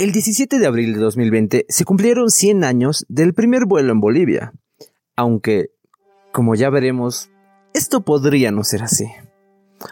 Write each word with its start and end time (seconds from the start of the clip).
El 0.00 0.12
17 0.12 0.58
de 0.58 0.66
abril 0.66 0.94
de 0.94 1.00
2020 1.00 1.66
se 1.68 1.84
cumplieron 1.84 2.30
100 2.30 2.64
años 2.64 3.04
del 3.10 3.34
primer 3.34 3.66
vuelo 3.66 3.92
en 3.92 4.00
Bolivia, 4.00 4.54
aunque, 5.14 5.72
como 6.32 6.54
ya 6.54 6.70
veremos, 6.70 7.28
esto 7.74 8.00
podría 8.00 8.50
no 8.50 8.64
ser 8.64 8.82
así. 8.82 9.08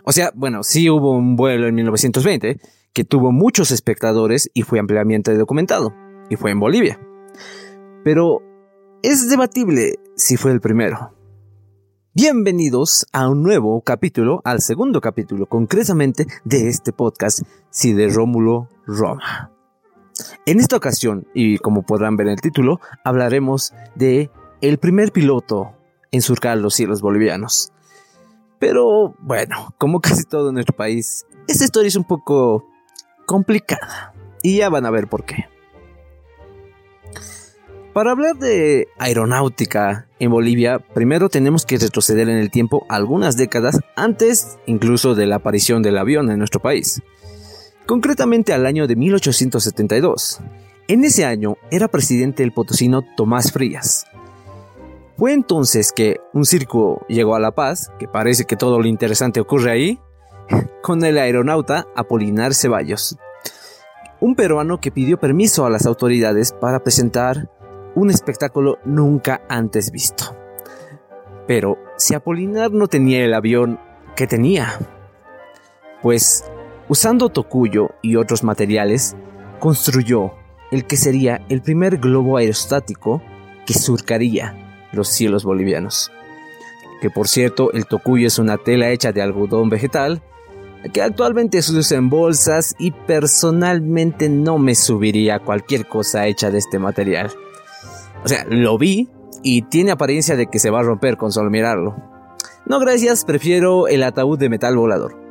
O 0.05 0.13
sea, 0.13 0.33
bueno, 0.35 0.63
sí 0.63 0.89
hubo 0.89 1.13
un 1.13 1.37
vuelo 1.37 1.69
en 1.69 1.75
1920 1.75 2.59
que 2.95 3.05
tuvo 3.05 3.33
muchos 3.33 3.71
espectadores 3.71 4.51
y 4.55 4.63
fue 4.63 4.79
ampliamente 4.79 5.37
documentado, 5.37 5.93
y 6.31 6.37
fue 6.37 6.53
en 6.53 6.61
Bolivia. 6.61 6.99
Pero 8.03 8.41
es 9.03 9.29
debatible 9.29 9.97
si 10.17 10.39
fue 10.39 10.53
el 10.53 10.63
primero. 10.63 11.13
Bienvenidos 12.15 13.07
a 13.13 13.29
un 13.29 13.43
nuevo 13.43 13.83
capítulo, 13.83 14.41
al 14.45 14.63
segundo 14.63 15.03
capítulo 15.03 15.45
concretamente 15.45 16.27
de 16.47 16.69
este 16.69 16.95
podcast, 16.95 17.43
Si 17.69 17.93
de 17.93 18.09
Rómulo 18.09 18.71
Roma. 18.87 19.53
En 20.47 20.61
esta 20.61 20.77
ocasión, 20.77 21.27
y 21.35 21.59
como 21.59 21.83
podrán 21.83 22.17
ver 22.17 22.27
en 22.29 22.35
el 22.35 22.41
título, 22.41 22.81
hablaremos 23.05 23.73
de 23.95 24.31
el 24.61 24.79
primer 24.79 25.13
piloto 25.13 25.75
en 26.11 26.23
surcar 26.23 26.59
los 26.59 26.75
cielos 26.75 27.01
bolivianos. 27.01 27.73
Pero 28.59 29.15
bueno, 29.21 29.75
como 29.79 30.01
casi 30.03 30.25
todo 30.25 30.49
en 30.49 30.55
nuestro 30.55 30.77
país, 30.77 31.27
esta 31.47 31.65
historia 31.65 31.89
es 31.89 31.97
un 31.97 32.05
poco 32.05 32.67
complicada. 33.27 34.15
Y 34.43 34.59
ya 34.59 34.69
van 34.69 34.87
a 34.87 34.91
ver 34.91 35.09
por 35.09 35.25
qué. 35.25 35.47
Para 37.93 38.13
hablar 38.13 38.37
de 38.37 38.87
aeronáutica 38.99 40.07
en 40.21 40.31
Bolivia, 40.31 40.79
primero 40.79 41.29
tenemos 41.29 41.67
que 41.67 41.79
retroceder 41.79 42.29
en 42.29 42.37
el 42.37 42.51
tiempo 42.51 42.87
algunas 42.89 43.37
décadas 43.37 43.81
antes 43.97 44.59
incluso 44.67 45.17
de 45.17 45.27
la 45.27 45.37
aparición 45.37 45.83
del 45.83 45.99
avión 45.99 46.31
en 46.31 46.39
nuestro 46.39 46.61
país 46.61 47.03
concretamente 47.89 48.53
al 48.53 48.67
año 48.67 48.87
de 48.87 48.97
1872. 48.97 50.41
En 50.89 51.05
ese 51.05 51.25
año 51.25 51.57
era 51.71 51.89
presidente 51.89 52.43
el 52.43 52.53
potosino 52.53 53.01
Tomás 53.17 53.51
Frías. 53.51 54.05
Fue 55.17 55.33
entonces 55.33 55.93
que 55.93 56.21
un 56.35 56.45
circo 56.45 57.07
llegó 57.09 57.35
a 57.35 57.41
La 57.41 57.53
Paz, 57.53 57.91
que 57.99 58.07
parece 58.07 58.45
que 58.45 58.57
todo 58.57 58.79
lo 58.79 58.87
interesante 58.87 59.41
ocurre 59.41 59.71
ahí, 59.71 59.99
con 60.83 61.03
el 61.03 61.17
aeronauta 61.17 61.87
Apolinar 61.97 62.53
Ceballos, 62.53 63.17
un 64.21 64.35
peruano 64.35 64.81
que 64.81 64.93
pidió 64.93 65.19
permiso 65.19 65.65
a 65.65 65.71
las 65.71 65.87
autoridades 65.87 66.53
para 66.53 66.85
presentar 66.85 67.51
un 67.95 68.11
espectáculo 68.11 68.79
nunca 68.85 69.41
antes 69.49 69.91
visto. 69.91 70.37
Pero 71.47 71.79
si 71.97 72.13
Apolinar 72.13 72.71
no 72.71 72.87
tenía 72.87 73.25
el 73.25 73.33
avión, 73.33 73.81
¿qué 74.15 74.27
tenía? 74.27 74.79
Pues 76.03 76.45
Usando 76.89 77.29
tocuyo 77.29 77.91
y 78.03 78.17
otros 78.17 78.45
materiales, 78.45 79.15
construyó 79.61 80.33
el 80.71 80.87
que 80.87 80.97
sería 80.97 81.45
el 81.49 81.61
primer 81.61 81.99
globo 81.99 82.39
aerostático 82.39 83.23
que 83.67 83.75
surcaría 83.75 84.89
los 84.93 85.09
cielos 85.09 85.45
bolivianos. 85.45 86.11
Que 87.03 87.11
por 87.11 87.29
cierto, 87.29 87.73
el 87.73 87.87
tocuyo 87.87 88.27
es 88.27 88.39
una 88.39 88.57
tela 88.57 88.89
hecha 88.91 89.13
de 89.13 89.21
algodón 89.21 89.69
vegetal 89.69 90.23
que 90.93 91.03
actualmente 91.03 91.61
se 91.61 91.73
usa 91.73 91.99
en 91.99 92.09
bolsas 92.09 92.75
y 92.79 92.93
personalmente 92.93 94.29
no 94.29 94.59
me 94.59 94.75
subiría 94.75 95.37
a 95.37 95.41
cualquier 95.41 95.87
cosa 95.87 96.27
hecha 96.27 96.51
de 96.51 96.59
este 96.59 96.79
material. 96.79 97.31
O 98.25 98.29
sea, 98.29 98.47
lo 98.49 98.79
vi 98.79 99.11
y 99.43 99.63
tiene 99.63 99.91
apariencia 99.91 100.37
de 100.37 100.47
que 100.47 100.59
se 100.59 100.71
va 100.71 100.81
a 100.81 100.85
romper 100.85 101.17
con 101.17 101.33
solo 101.33 101.51
mirarlo. 101.51 101.97
No 102.65 102.79
gracias, 102.81 103.25
prefiero 103.25 103.89
el 103.89 104.03
ataúd 104.03 104.39
de 104.39 104.49
metal 104.49 104.77
volador. 104.77 105.28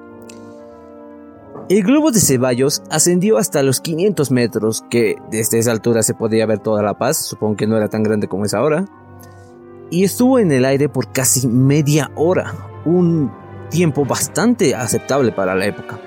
El 1.69 1.83
globo 1.83 2.11
de 2.11 2.22
Ceballos 2.22 2.81
ascendió 2.89 3.38
hasta 3.38 3.61
los 3.61 3.81
500 3.81 4.31
metros, 4.31 4.85
que 4.89 5.17
desde 5.29 5.59
esa 5.59 5.72
altura 5.72 6.01
se 6.01 6.13
podía 6.13 6.45
ver 6.45 6.59
toda 6.59 6.81
La 6.81 6.97
Paz, 6.97 7.17
supongo 7.17 7.57
que 7.57 7.67
no 7.67 7.75
era 7.75 7.89
tan 7.89 8.03
grande 8.03 8.29
como 8.29 8.45
es 8.45 8.53
ahora, 8.53 8.85
y 9.89 10.06
estuvo 10.06 10.39
en 10.39 10.50
el 10.53 10.63
aire 10.63 10.88
por 10.88 11.11
casi 11.11 11.45
media 11.45 12.09
hora, 12.16 12.53
un 12.85 13.33
tiempo 13.69 14.06
bastante 14.06 14.75
aceptable 14.75 15.33
para 15.33 15.56
la 15.56 15.66
época, 15.66 16.00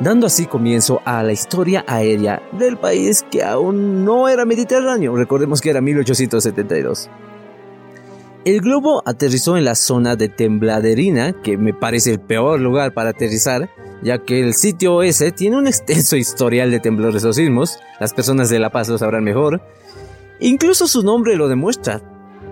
dando 0.00 0.26
así 0.26 0.46
comienzo 0.46 1.00
a 1.04 1.22
la 1.22 1.30
historia 1.30 1.84
aérea 1.86 2.42
del 2.58 2.76
país 2.76 3.24
que 3.30 3.44
aún 3.44 4.04
no 4.04 4.28
era 4.28 4.44
mediterráneo, 4.44 5.14
recordemos 5.14 5.60
que 5.60 5.70
era 5.70 5.80
1872. 5.80 7.08
El 8.46 8.62
globo 8.62 9.02
aterrizó 9.04 9.58
en 9.58 9.66
la 9.66 9.74
zona 9.74 10.16
de 10.16 10.30
Tembladerina, 10.30 11.34
que 11.42 11.58
me 11.58 11.74
parece 11.74 12.12
el 12.12 12.20
peor 12.20 12.58
lugar 12.58 12.94
para 12.94 13.10
aterrizar, 13.10 13.68
ya 14.02 14.24
que 14.24 14.40
el 14.40 14.54
sitio 14.54 15.02
ese 15.02 15.30
tiene 15.30 15.58
un 15.58 15.66
extenso 15.66 16.16
historial 16.16 16.70
de 16.70 16.80
temblores 16.80 17.22
o 17.24 17.34
sismos, 17.34 17.78
las 18.00 18.14
personas 18.14 18.48
de 18.48 18.58
La 18.58 18.70
Paz 18.70 18.88
lo 18.88 18.96
sabrán 18.96 19.24
mejor. 19.24 19.60
Incluso 20.40 20.86
su 20.86 21.02
nombre 21.02 21.36
lo 21.36 21.48
demuestra, 21.48 22.00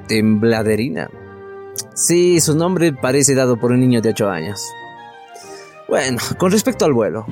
Tembladerina. 0.08 1.08
Sí, 1.94 2.38
su 2.40 2.54
nombre 2.54 2.92
parece 2.92 3.34
dado 3.34 3.58
por 3.58 3.72
un 3.72 3.80
niño 3.80 4.02
de 4.02 4.10
8 4.10 4.28
años. 4.28 4.62
Bueno, 5.88 6.18
con 6.36 6.52
respecto 6.52 6.84
al 6.84 6.92
vuelo. 6.92 7.24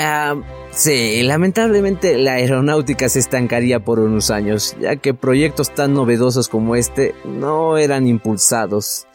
Ah, 0.00 0.36
sí, 0.70 1.24
lamentablemente 1.24 2.18
la 2.18 2.34
aeronáutica 2.34 3.08
se 3.08 3.18
estancaría 3.18 3.84
por 3.84 3.98
unos 3.98 4.30
años, 4.30 4.76
ya 4.80 4.94
que 4.94 5.12
proyectos 5.12 5.74
tan 5.74 5.92
novedosos 5.92 6.48
como 6.48 6.76
este 6.76 7.16
no 7.24 7.76
eran 7.76 8.06
impulsados, 8.06 9.08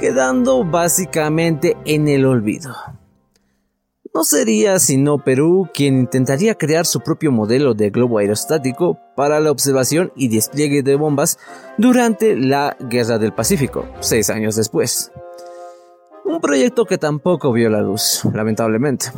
quedando 0.00 0.64
básicamente 0.64 1.76
en 1.84 2.08
el 2.08 2.24
olvido. 2.24 2.74
No 4.14 4.24
sería 4.24 4.78
sino 4.78 5.18
Perú 5.18 5.68
quien 5.74 5.98
intentaría 5.98 6.54
crear 6.54 6.86
su 6.86 7.00
propio 7.00 7.30
modelo 7.30 7.74
de 7.74 7.90
globo 7.90 8.16
aerostático 8.16 8.98
para 9.16 9.40
la 9.40 9.50
observación 9.50 10.10
y 10.16 10.28
despliegue 10.28 10.82
de 10.82 10.96
bombas 10.96 11.38
durante 11.76 12.34
la 12.34 12.78
Guerra 12.80 13.18
del 13.18 13.34
Pacífico, 13.34 13.86
seis 14.00 14.30
años 14.30 14.56
después. 14.56 15.12
Un 16.24 16.40
proyecto 16.40 16.86
que 16.86 16.96
tampoco 16.96 17.52
vio 17.52 17.68
la 17.68 17.82
luz, 17.82 18.22
lamentablemente. 18.32 19.08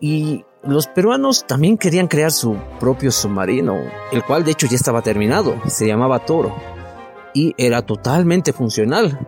Y 0.00 0.44
los 0.62 0.86
peruanos 0.86 1.46
también 1.46 1.78
querían 1.78 2.08
crear 2.08 2.32
su 2.32 2.56
propio 2.80 3.10
submarino, 3.10 3.80
el 4.12 4.22
cual 4.24 4.44
de 4.44 4.52
hecho 4.52 4.66
ya 4.66 4.76
estaba 4.76 5.02
terminado, 5.02 5.60
se 5.68 5.86
llamaba 5.86 6.20
Toro, 6.20 6.54
y 7.34 7.54
era 7.56 7.82
totalmente 7.82 8.52
funcional 8.52 9.18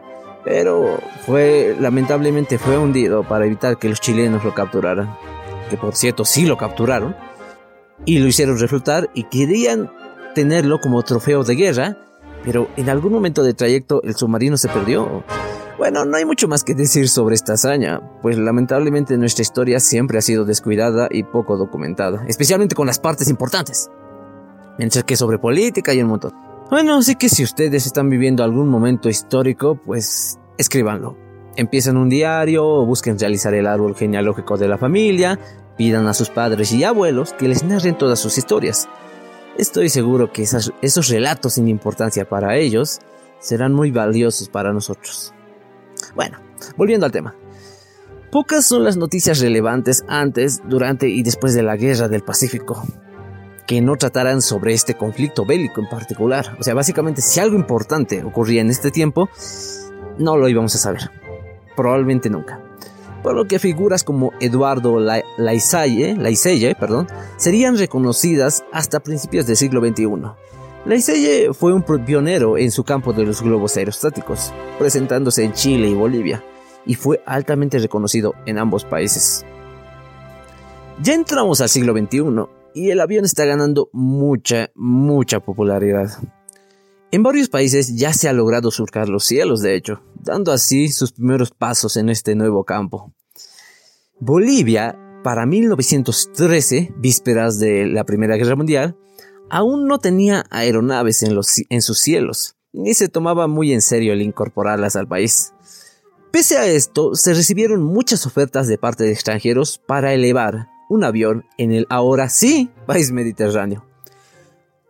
pero 0.49 0.99
fue 1.27 1.77
lamentablemente 1.79 2.57
fue 2.57 2.79
hundido 2.79 3.23
para 3.23 3.45
evitar 3.45 3.79
que 3.79 3.91
los 3.91 4.01
chilenos 4.01 4.45
lo 4.45 4.55
capturaran, 4.55 5.15
que 5.69 5.77
por 5.77 5.95
cierto 5.95 6.25
sí 6.25 6.47
lo 6.47 6.57
capturaron 6.57 7.15
y 8.07 8.19
lo 8.19 8.27
hicieron 8.27 8.59
reflotar 8.59 9.11
y 9.13 9.25
querían 9.25 9.93
tenerlo 10.35 10.81
como 10.81 11.03
trofeo 11.03 11.45
de 11.45 11.55
guerra, 11.55 11.99
pero 12.45 12.69
en 12.79 12.89
algún 12.89 13.13
momento 13.13 13.43
del 13.43 13.57
trayecto 13.57 14.01
el 14.05 14.15
submarino 14.17 14.57
se 14.57 14.69
perdió. 14.69 15.23
Bueno, 15.79 16.05
no 16.05 16.17
hay 16.17 16.25
mucho 16.25 16.49
más 16.49 16.65
que 16.65 16.75
decir 16.75 17.09
sobre 17.09 17.37
esta 17.37 17.53
hazaña, 17.53 18.01
pues 18.21 18.37
lamentablemente 18.37 19.17
nuestra 19.17 19.43
historia 19.43 19.79
siempre 19.79 20.19
ha 20.19 20.23
sido 20.23 20.45
descuidada 20.45 21.07
y 21.09 21.23
poco 21.23 21.57
documentada, 21.57 22.25
especialmente 22.27 22.75
con 22.75 22.89
las 22.89 22.99
partes 22.99 23.29
importantes. 23.29 23.89
Mientras 24.77 25.05
que 25.05 25.17
sobre 25.17 25.39
política 25.39 25.93
hay 25.93 26.03
un 26.03 26.09
montón. 26.09 26.33
Bueno, 26.69 26.97
así 26.97 27.15
que 27.15 27.29
si 27.29 27.45
ustedes 27.45 27.87
están 27.87 28.11
viviendo 28.11 28.43
algún 28.43 28.69
momento 28.69 29.09
histórico, 29.09 29.77
pues 29.77 30.41
escríbanlo. 30.59 31.17
Empiecen 31.55 31.97
un 31.97 32.09
diario 32.09 32.67
o 32.67 32.85
busquen 32.85 33.17
realizar 33.17 33.55
el 33.55 33.69
árbol 33.69 33.95
genealógico 33.95 34.57
de 34.59 34.67
la 34.67 34.79
familia, 34.79 35.39
pidan 35.77 36.09
a 36.09 36.15
sus 36.15 36.29
padres 36.29 36.73
y 36.73 36.83
abuelos 36.83 37.35
que 37.35 37.47
les 37.47 37.63
narren 37.63 37.97
todas 37.97 38.19
sus 38.19 38.37
historias. 38.37 38.89
Estoy 39.57 39.91
seguro 39.91 40.33
que 40.33 40.43
esos 40.43 41.09
relatos 41.09 41.55
sin 41.55 41.69
importancia 41.69 42.29
para 42.29 42.57
ellos 42.57 42.99
serán 43.39 43.73
muy 43.73 43.93
valiosos 43.93 44.49
para 44.49 44.73
nosotros. 44.73 45.35
Bueno, 46.19 46.39
volviendo 46.77 47.07
al 47.07 47.13
tema. 47.13 47.37
Pocas 48.33 48.67
son 48.67 48.83
las 48.83 48.97
noticias 48.97 49.39
relevantes 49.39 50.05
antes, 50.09 50.61
durante 50.69 51.09
y 51.09 51.23
después 51.23 51.55
de 51.55 51.63
la 51.63 51.77
Guerra 51.77 52.09
del 52.09 52.25
Pacífico 52.25 52.83
que 53.69 53.81
no 53.81 53.95
trataran 53.95 54.43
sobre 54.43 54.73
este 54.75 54.95
conflicto 54.95 55.47
bélico 55.47 55.81
en 55.81 55.89
particular. 55.89 56.57
O 56.59 56.65
sea, 56.65 56.75
básicamente 56.75 57.23
si 57.23 57.39
algo 57.39 57.55
importante 57.55 58.25
ocurría 58.25 58.63
en 58.63 58.71
este 58.71 58.91
tiempo, 58.91 59.29
no 60.19 60.37
lo 60.37 60.49
íbamos 60.49 60.75
a 60.75 60.79
saber. 60.79 61.09
Probablemente 61.77 62.31
nunca. 62.31 62.61
Por 63.23 63.37
lo 63.37 63.47
que 63.47 63.61
figuras 63.61 64.03
como 64.03 64.33
Eduardo 64.41 64.99
Laiselle, 64.99 66.75
perdón, 66.81 67.07
serían 67.37 67.79
reconocidas 67.79 68.65
hasta 68.73 68.99
principios 68.99 69.47
del 69.47 69.57
siglo 69.57 69.81
XXI. 69.87 70.09
Laiselle 70.89 71.53
fue 71.53 71.75
un 71.75 71.83
pionero 71.83 72.57
en 72.57 72.71
su 72.71 72.83
campo 72.83 73.13
de 73.13 73.23
los 73.27 73.43
globos 73.43 73.77
aerostáticos, 73.77 74.55
presentándose 74.79 75.45
en 75.45 75.53
Chile 75.53 75.87
y 75.87 75.93
Bolivia, 75.93 76.43
y 76.87 76.95
fue 76.95 77.23
altamente 77.27 77.79
reconocido 77.79 78.33
en 78.47 78.57
ambos 78.57 78.87
países. 78.87 79.45
Ya 81.03 81.13
entramos 81.13 81.61
al 81.61 81.69
siglo 81.69 81.93
XXI 81.93 82.47
y 82.75 82.89
el 82.89 83.01
avión 83.03 83.27
está 83.27 83.45
ganando 83.45 83.91
mucha, 83.93 84.71
mucha 84.75 85.41
popularidad. 85.41 86.09
En 87.11 87.23
varios 87.23 87.51
países 87.51 87.95
ya 87.95 88.15
se 88.15 88.27
ha 88.27 88.33
logrado 88.33 88.71
surcar 88.71 89.11
los 89.11 89.27
cielos, 89.27 89.61
de 89.61 89.75
hecho, 89.75 90.01
dando 90.15 90.53
así 90.53 90.89
sus 90.89 91.13
primeros 91.13 91.51
pasos 91.51 91.99
en 91.99 92.09
este 92.09 92.35
nuevo 92.35 92.65
campo. 92.65 93.13
Bolivia 94.21 94.99
para 95.23 95.45
1913, 95.45 96.95
vísperas 96.97 97.59
de 97.59 97.87
la 97.87 98.05
Primera 98.05 98.37
Guerra 98.37 98.57
Mundial, 98.57 98.97
aún 99.51 99.87
no 99.87 99.99
tenía 99.99 100.45
aeronaves 100.51 101.23
en, 101.23 101.35
los, 101.35 101.63
en 101.69 101.83
sus 101.83 101.99
cielos, 101.99 102.57
ni 102.73 102.95
se 102.95 103.09
tomaba 103.09 103.47
muy 103.47 103.73
en 103.73 103.83
serio 103.83 104.13
el 104.13 104.23
incorporarlas 104.23 104.97
al 104.97 105.09
país. 105.09 105.53
Pese 106.31 106.59
a 106.59 106.67
esto, 106.67 107.15
se 107.15 107.35
recibieron 107.35 107.83
muchas 107.83 108.27
ofertas 108.27 108.69
de 108.69 108.79
parte 108.79 109.05
de 109.05 109.13
extranjeros 109.13 109.79
para 109.79 110.13
elevar 110.13 110.69
un 110.89 111.05
avión 111.05 111.45
en 111.57 111.73
el 111.73 111.87
ahora 111.89 112.29
sí 112.29 112.71
país 112.87 113.13
mediterráneo. 113.13 113.85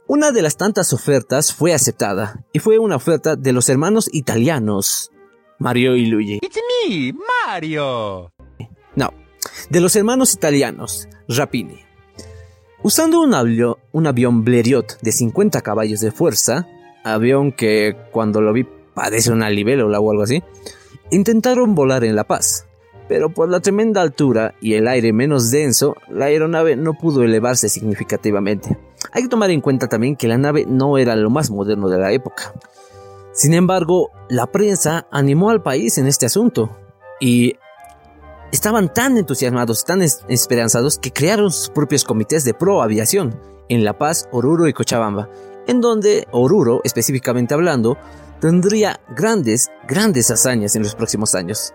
Una 0.06 0.31
de 0.32 0.43
las 0.43 0.56
tantas 0.56 0.93
ofertas 0.93 1.52
fue 1.52 1.75
aceptada, 1.75 2.44
y 2.52 2.61
fue 2.61 2.78
una 2.78 2.96
oferta 2.96 3.37
de 3.37 3.52
los 3.52 3.69
hermanos 3.69 4.08
italianos, 4.12 5.12
Mario 5.58 5.96
y 5.96 6.06
Luigi. 6.06 6.38
It's 6.40 6.58
me, 6.88 7.12
Mario. 7.46 8.32
No, 8.96 9.11
de 9.69 9.81
los 9.81 9.94
hermanos 9.96 10.32
italianos, 10.32 11.08
Rapini. 11.28 11.88
Usando 12.82 13.20
un, 13.20 13.34
avión, 13.34 13.76
un 13.92 14.06
avión 14.06 14.44
de 14.44 15.12
50 15.12 15.60
caballos 15.62 16.00
de 16.00 16.12
fuerza, 16.12 16.69
avión 17.04 17.52
que 17.52 17.96
cuando 18.12 18.40
lo 18.40 18.52
vi 18.52 18.66
parece 18.94 19.32
una 19.32 19.50
libélula 19.50 19.98
o 20.00 20.10
algo 20.10 20.22
así, 20.22 20.42
intentaron 21.10 21.75
volar 21.75 22.04
en 22.04 22.14
La 22.14 22.25
Paz, 22.25 22.66
pero 23.08 23.30
por 23.30 23.48
la 23.48 23.60
tremenda 23.60 24.00
altura 24.00 24.54
y 24.60 24.75
el 24.75 24.86
aire 24.86 25.12
menos 25.12 25.50
denso, 25.50 25.96
la 26.08 26.26
aeronave 26.26 26.76
no 26.76 26.94
pudo 26.94 27.25
elevarse 27.25 27.69
significativamente. 27.69 28.78
Hay 29.12 29.22
que 29.22 29.28
tomar 29.28 29.50
en 29.50 29.60
cuenta 29.60 29.88
también 29.88 30.14
que 30.14 30.28
la 30.28 30.38
nave 30.38 30.64
no 30.69 30.98
era 30.98 31.16
lo 31.16 31.30
más 31.30 31.50
moderno 31.50 31.88
de 31.88 31.98
la 31.98 32.12
época. 32.12 32.54
Sin 33.32 33.54
embargo, 33.54 34.10
la 34.28 34.46
prensa 34.46 35.06
animó 35.10 35.50
al 35.50 35.62
país 35.62 35.98
en 35.98 36.06
este 36.06 36.26
asunto 36.26 36.76
y 37.20 37.56
estaban 38.53 38.93
tan 38.93 39.17
entusiasmados, 39.17 39.85
tan 39.85 40.03
esperanzados 40.03 40.99
que 40.99 41.12
crearon 41.12 41.50
sus 41.50 41.69
propios 41.69 42.05
comités 42.05 42.45
de 42.45 42.55
pro 42.55 42.83
aviación 42.83 43.41
en 43.69 43.85
La 43.85 43.99
Paz, 43.99 44.29
Oruro 44.33 44.67
y 44.69 44.73
Cochabamba, 44.73 45.29
en 45.67 45.81
donde 45.81 46.27
Oruro, 46.31 46.81
específicamente 46.85 47.55
hablando, 47.55 47.99
tendría 48.41 49.00
grandes, 49.15 49.71
grandes 49.87 50.31
hazañas 50.31 50.77
en 50.77 50.83
los 50.83 50.95
próximos 50.95 51.35
años. 51.35 51.75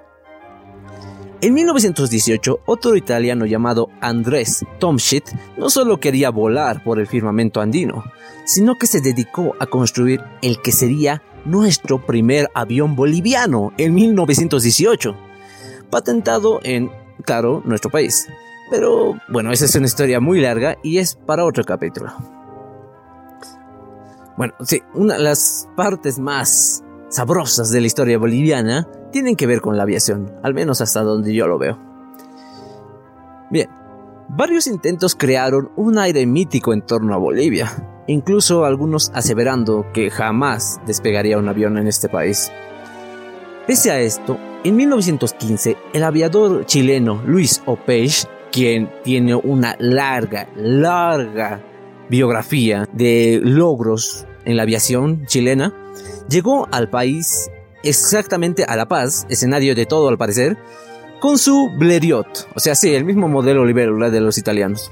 En 1.42 1.54
1918, 1.54 2.62
otro 2.66 2.96
italiano 2.96 3.46
llamado 3.46 3.90
Andrés 4.00 4.64
Tomschit 4.80 5.26
no 5.58 5.70
solo 5.70 6.00
quería 6.00 6.30
volar 6.30 6.82
por 6.86 7.00
el 7.00 7.08
firmamento 7.08 7.60
andino, 7.60 8.06
sino 8.46 8.78
que 8.78 8.88
se 8.88 9.02
dedicó 9.02 9.54
a 9.60 9.66
construir 9.66 10.22
el 10.42 10.62
que 10.62 10.72
sería 10.72 11.22
nuestro 11.44 12.06
primer 12.06 12.50
avión 12.54 12.96
boliviano 12.96 13.74
en 13.78 13.94
1918, 13.94 15.16
patentado 15.94 16.60
en, 16.64 16.92
claro, 17.24 17.62
nuestro 17.66 17.92
país. 17.92 18.28
Pero 18.72 19.16
bueno, 19.30 19.52
esa 19.52 19.66
es 19.66 19.76
una 19.76 19.86
historia 19.86 20.20
muy 20.20 20.42
larga 20.42 20.76
y 20.82 20.98
es 20.98 21.14
para 21.14 21.46
otro 21.46 21.64
capítulo. 21.64 22.12
Bueno, 24.36 24.56
sí, 24.64 24.82
una 24.96 25.14
de 25.14 25.20
las 25.24 25.70
partes 25.78 26.18
más 26.18 26.84
sabrosas 27.10 27.70
de 27.70 27.80
la 27.80 27.86
historia 27.86 28.18
boliviana 28.18 28.88
tienen 29.12 29.36
que 29.36 29.46
ver 29.46 29.62
con 29.62 29.78
la 29.78 29.84
aviación, 29.84 30.34
al 30.42 30.56
menos 30.56 30.82
hasta 30.82 31.04
donde 31.04 31.32
yo 31.32 31.46
lo 31.46 31.60
veo. 31.60 31.78
Bien, 33.52 33.70
varios 34.30 34.66
intentos 34.66 35.14
crearon 35.14 35.70
un 35.76 36.00
aire 36.00 36.26
mítico 36.26 36.74
en 36.74 36.82
torno 36.82 37.14
a 37.14 37.18
Bolivia, 37.18 37.72
incluso 38.08 38.66
algunos 38.66 39.12
aseverando 39.14 39.86
que 39.94 40.10
jamás 40.10 40.82
despegaría 40.88 41.38
un 41.38 41.50
avión 41.50 41.78
en 41.78 41.86
este 41.86 42.10
país. 42.10 42.52
Pese 43.66 43.92
a 43.92 44.00
esto, 44.02 44.38
en 44.66 44.76
1915 44.76 45.78
el 45.94 46.04
aviador 46.04 46.66
chileno 46.66 47.24
Luis 47.26 47.64
Opech, 47.66 48.28
quien 48.52 48.92
tiene 49.06 49.36
una 49.36 49.78
larga, 49.80 50.50
larga 50.58 51.64
biografía 52.10 52.86
de 52.92 53.40
logros 53.42 54.28
en 54.44 54.58
la 54.58 54.64
aviación 54.64 55.26
chilena, 55.28 55.74
llegó 56.28 56.68
al 56.72 56.90
país 56.90 57.50
exactamente 57.84 58.66
a 58.66 58.76
La 58.76 58.90
Paz, 58.90 59.26
escenario 59.30 59.76
de 59.76 59.86
todo 59.86 60.10
al 60.10 60.18
parecer, 60.18 60.58
con 61.22 61.38
su 61.38 61.70
Blériot, 61.78 62.50
o 62.54 62.60
sea, 62.60 62.76
sí, 62.76 62.94
el 62.94 63.06
mismo 63.06 63.30
modelo 63.30 63.64
libélula 63.64 64.10
de 64.10 64.20
los 64.20 64.38
italianos. 64.38 64.92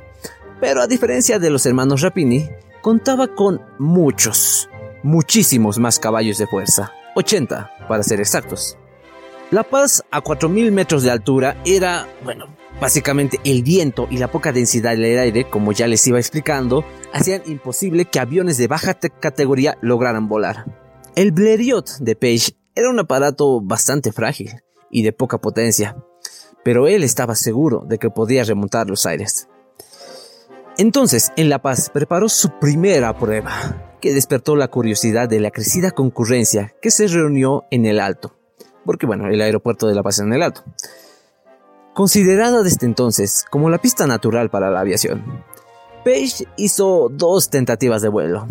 Pero 0.61 0.81
a 0.81 0.87
diferencia 0.87 1.39
de 1.39 1.49
los 1.49 1.65
hermanos 1.65 1.99
Rapini, 1.99 2.47
contaba 2.81 3.27
con 3.35 3.59
muchos, 3.79 4.69
muchísimos 5.03 5.77
más 5.77 5.99
caballos 5.99 6.37
de 6.37 6.47
fuerza, 6.47 6.93
80 7.15 7.71
para 7.87 8.03
ser 8.03 8.19
exactos. 8.19 8.77
La 9.51 9.63
Paz 9.63 10.03
a 10.11 10.23
4.000 10.23 10.71
metros 10.71 11.03
de 11.03 11.11
altura 11.11 11.57
era, 11.65 12.07
bueno, 12.23 12.45
básicamente 12.79 13.39
el 13.43 13.63
viento 13.63 14.07
y 14.09 14.17
la 14.17 14.29
poca 14.29 14.53
densidad 14.53 14.91
del 14.91 15.19
aire, 15.19 15.49
como 15.49 15.73
ya 15.73 15.87
les 15.87 16.05
iba 16.07 16.19
explicando, 16.19 16.85
hacían 17.11 17.41
imposible 17.45 18.05
que 18.05 18.19
aviones 18.19 18.57
de 18.57 18.67
baja 18.67 18.93
categoría 18.93 19.77
lograran 19.81 20.29
volar. 20.29 20.65
El 21.15 21.33
Blériot 21.33 21.89
de 21.99 22.15
Page 22.15 22.55
era 22.75 22.89
un 22.89 22.99
aparato 22.99 23.59
bastante 23.59 24.13
frágil 24.13 24.51
y 24.89 25.03
de 25.03 25.11
poca 25.11 25.37
potencia, 25.37 25.97
pero 26.63 26.87
él 26.87 27.03
estaba 27.03 27.35
seguro 27.35 27.83
de 27.85 27.97
que 27.97 28.09
podía 28.09 28.45
remontar 28.45 28.89
los 28.89 29.05
aires. 29.05 29.49
Entonces, 30.77 31.33
en 31.35 31.49
La 31.49 31.61
Paz 31.61 31.89
preparó 31.93 32.29
su 32.29 32.57
primera 32.59 33.17
prueba, 33.17 33.90
que 34.01 34.13
despertó 34.13 34.55
la 34.55 34.67
curiosidad 34.67 35.29
de 35.29 35.39
la 35.39 35.51
crecida 35.51 35.91
concurrencia 35.91 36.75
que 36.81 36.91
se 36.91 37.07
reunió 37.07 37.65
en 37.71 37.85
el 37.85 37.99
Alto, 37.99 38.35
porque 38.85 39.05
bueno, 39.05 39.27
el 39.27 39.41
aeropuerto 39.41 39.87
de 39.87 39.95
La 39.95 40.03
Paz 40.03 40.19
en 40.19 40.33
el 40.33 40.43
Alto, 40.43 40.63
considerada 41.93 42.63
desde 42.63 42.85
entonces 42.85 43.45
como 43.49 43.69
la 43.69 43.77
pista 43.77 44.07
natural 44.07 44.49
para 44.49 44.69
la 44.69 44.81
aviación. 44.81 45.43
Page 46.03 46.45
hizo 46.57 47.09
dos 47.09 47.49
tentativas 47.49 48.01
de 48.01 48.09
vuelo. 48.09 48.47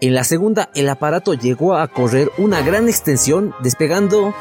En 0.00 0.14
la 0.14 0.24
segunda, 0.24 0.70
el 0.74 0.88
aparato 0.88 1.34
llegó 1.34 1.76
a 1.76 1.88
correr 1.88 2.30
una 2.38 2.62
gran 2.62 2.88
extensión, 2.88 3.54
despegando 3.62 4.34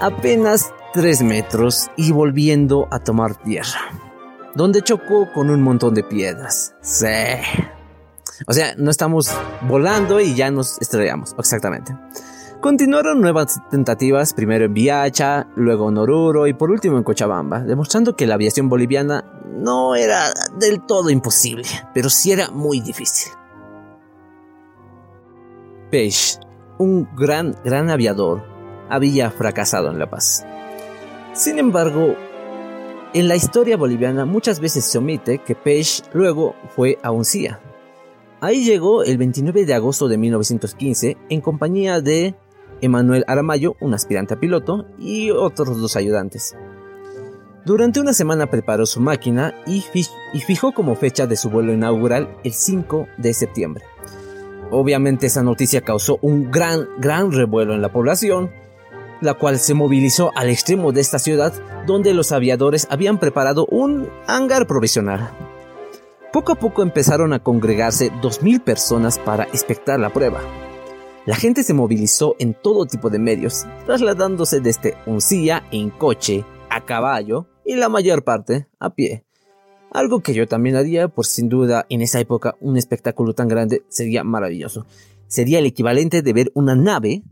apenas 0.00 0.72
3 0.92 1.22
metros 1.22 1.88
y 1.96 2.12
volviendo 2.12 2.88
a 2.90 3.00
tomar 3.00 3.34
tierra 3.42 3.80
donde 4.56 4.80
chocó 4.80 5.30
con 5.32 5.50
un 5.50 5.62
montón 5.62 5.94
de 5.94 6.02
piedras. 6.02 6.74
Sí. 6.80 7.06
O 8.46 8.52
sea, 8.52 8.74
no 8.76 8.90
estamos 8.90 9.30
volando 9.62 10.20
y 10.20 10.34
ya 10.34 10.50
nos 10.50 10.80
estrellamos, 10.80 11.34
exactamente. 11.38 11.96
Continuaron 12.60 13.20
nuevas 13.20 13.60
tentativas, 13.70 14.34
primero 14.34 14.64
en 14.64 14.74
Viacha, 14.74 15.46
luego 15.56 15.88
en 15.88 15.98
Oruro 15.98 16.46
y 16.46 16.54
por 16.54 16.70
último 16.70 16.96
en 16.96 17.04
Cochabamba, 17.04 17.60
demostrando 17.60 18.16
que 18.16 18.26
la 18.26 18.34
aviación 18.34 18.68
boliviana 18.68 19.24
no 19.56 19.94
era 19.94 20.32
del 20.58 20.84
todo 20.84 21.10
imposible, 21.10 21.64
pero 21.94 22.10
sí 22.10 22.32
era 22.32 22.50
muy 22.50 22.80
difícil. 22.80 23.32
Page, 25.90 26.40
un 26.78 27.08
gran, 27.14 27.56
gran 27.64 27.90
aviador, 27.90 28.42
había 28.88 29.30
fracasado 29.30 29.90
en 29.90 29.98
La 29.98 30.10
Paz. 30.10 30.44
Sin 31.32 31.58
embargo, 31.58 32.16
en 33.12 33.28
la 33.28 33.36
historia 33.36 33.76
boliviana 33.76 34.24
muchas 34.24 34.60
veces 34.60 34.84
se 34.84 34.98
omite 34.98 35.38
que 35.38 35.54
Page 35.54 36.02
luego 36.12 36.56
fue 36.74 36.98
a 37.02 37.10
Uncía. 37.10 37.60
Ahí 38.40 38.64
llegó 38.64 39.02
el 39.02 39.16
29 39.16 39.64
de 39.64 39.74
agosto 39.74 40.08
de 40.08 40.18
1915 40.18 41.16
en 41.30 41.40
compañía 41.40 42.00
de 42.00 42.34
Emanuel 42.82 43.24
Aramayo, 43.26 43.76
un 43.80 43.94
aspirante 43.94 44.34
a 44.34 44.40
piloto, 44.40 44.86
y 44.98 45.30
otros 45.30 45.80
dos 45.80 45.96
ayudantes. 45.96 46.54
Durante 47.64 47.98
una 47.98 48.12
semana 48.12 48.48
preparó 48.48 48.86
su 48.86 49.00
máquina 49.00 49.54
y, 49.66 49.82
y, 50.32 50.40
fijó 50.40 50.72
como 50.72 50.94
fecha 50.94 51.26
de 51.26 51.36
su 51.36 51.50
vuelo 51.50 51.72
inaugural 51.72 52.36
el 52.44 52.52
5 52.52 53.08
de 53.16 53.34
septiembre. 53.34 53.84
Obviamente 54.70 55.26
esa 55.26 55.42
noticia 55.42 55.80
causó 55.80 56.18
un 56.22 56.50
gran, 56.50 56.86
gran 56.98 57.32
revuelo 57.32 57.74
en 57.74 57.82
la 57.82 57.92
población, 57.92 58.50
la 59.20 59.34
cual 59.34 59.58
se 59.58 59.74
movilizó 59.74 60.30
al 60.36 60.50
extremo 60.50 60.92
de 60.92 61.00
esta 61.00 61.18
ciudad 61.18 61.54
donde 61.86 62.14
los 62.14 62.32
aviadores 62.32 62.86
habían 62.90 63.18
preparado 63.18 63.66
un 63.66 64.08
hangar 64.28 64.66
provisional. 64.66 65.45
Poco 66.36 66.52
a 66.52 66.56
poco 66.56 66.82
empezaron 66.82 67.32
a 67.32 67.42
congregarse 67.42 68.12
2.000 68.12 68.62
personas 68.62 69.18
para 69.18 69.44
espectar 69.44 69.98
la 69.98 70.12
prueba. 70.12 70.42
La 71.24 71.34
gente 71.34 71.62
se 71.62 71.72
movilizó 71.72 72.36
en 72.38 72.52
todo 72.52 72.84
tipo 72.84 73.08
de 73.08 73.18
medios, 73.18 73.64
trasladándose 73.86 74.60
desde 74.60 74.98
Uncía 75.06 75.64
en 75.72 75.88
coche, 75.88 76.44
a 76.68 76.84
caballo 76.84 77.46
y 77.64 77.76
la 77.76 77.88
mayor 77.88 78.22
parte 78.22 78.68
a 78.78 78.90
pie. 78.90 79.24
Algo 79.90 80.20
que 80.20 80.34
yo 80.34 80.46
también 80.46 80.76
haría, 80.76 81.08
por 81.08 81.24
sin 81.24 81.48
duda 81.48 81.86
en 81.88 82.02
esa 82.02 82.20
época 82.20 82.58
un 82.60 82.76
espectáculo 82.76 83.32
tan 83.32 83.48
grande 83.48 83.86
sería 83.88 84.22
maravilloso. 84.22 84.84
Sería 85.28 85.58
el 85.58 85.64
equivalente 85.64 86.20
de 86.20 86.32
ver 86.34 86.52
una 86.52 86.76
nave 86.76 87.22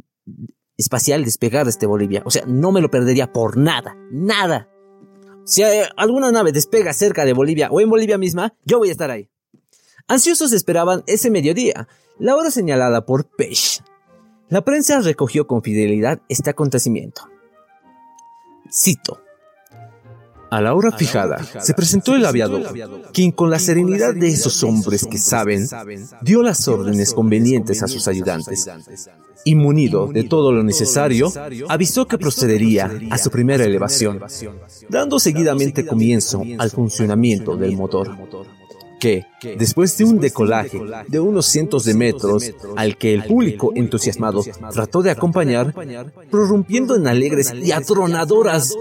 espacial 0.78 1.26
despegar 1.26 1.66
desde 1.66 1.86
Bolivia. 1.86 2.22
O 2.24 2.30
sea, 2.30 2.44
no 2.46 2.72
me 2.72 2.80
lo 2.80 2.90
perdería 2.90 3.34
por 3.34 3.58
nada, 3.58 3.98
nada. 4.10 4.70
Si 5.44 5.62
alguna 5.96 6.32
nave 6.32 6.52
despega 6.52 6.92
cerca 6.92 7.24
de 7.24 7.34
Bolivia 7.34 7.68
o 7.70 7.80
en 7.80 7.90
Bolivia 7.90 8.18
misma, 8.18 8.54
yo 8.64 8.78
voy 8.78 8.88
a 8.88 8.92
estar 8.92 9.10
ahí. 9.10 9.28
Ansiosos 10.08 10.52
esperaban 10.52 11.02
ese 11.06 11.30
mediodía, 11.30 11.88
la 12.18 12.36
hora 12.36 12.50
señalada 12.50 13.04
por 13.04 13.26
Pech. 13.26 13.82
La 14.48 14.62
prensa 14.62 15.00
recogió 15.00 15.46
con 15.46 15.62
fidelidad 15.62 16.20
este 16.28 16.50
acontecimiento. 16.50 17.28
Cito. 18.70 19.23
A 20.54 20.60
la 20.60 20.72
hora 20.72 20.92
fijada, 20.92 21.44
se 21.60 21.74
presentó 21.74 22.14
el 22.14 22.24
aviador, 22.24 22.62
quien 23.12 23.32
con 23.32 23.50
la 23.50 23.58
serenidad 23.58 24.14
de 24.14 24.28
esos 24.28 24.62
hombres 24.62 25.04
que 25.04 25.18
saben, 25.18 25.66
dio 26.22 26.44
las 26.44 26.68
órdenes 26.68 27.12
convenientes 27.12 27.82
a 27.82 27.88
sus 27.88 28.06
ayudantes. 28.06 28.70
Y 29.44 29.56
munido 29.56 30.06
de 30.06 30.22
todo 30.22 30.52
lo 30.52 30.62
necesario, 30.62 31.32
avisó 31.68 32.06
que 32.06 32.18
procedería 32.18 32.88
a 33.10 33.18
su 33.18 33.32
primera 33.32 33.64
elevación, 33.64 34.20
dando 34.88 35.18
seguidamente 35.18 35.84
comienzo 35.84 36.40
al 36.58 36.70
funcionamiento 36.70 37.56
del 37.56 37.76
motor 37.76 38.16
que, 39.00 39.26
después 39.58 39.98
de 39.98 40.04
un 40.04 40.20
decolaje 40.20 40.80
de 41.08 41.20
unos 41.20 41.46
cientos 41.46 41.84
de 41.84 41.94
metros 41.94 42.52
al 42.76 42.96
que 42.96 43.12
el 43.12 43.24
público 43.24 43.72
entusiasmado 43.74 44.42
trató 44.72 45.02
de 45.02 45.10
acompañar, 45.10 45.74
prorrumpiendo 46.30 46.94
en 46.96 47.08
alegres 47.08 47.52
y 47.52 47.72
atronadoras 47.72 48.74